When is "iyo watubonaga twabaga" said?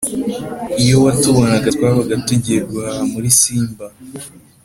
0.83-2.13